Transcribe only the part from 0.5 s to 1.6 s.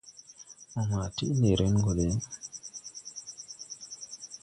Mo ma tiʼ ndi